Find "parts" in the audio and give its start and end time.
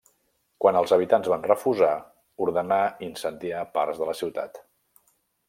3.77-4.01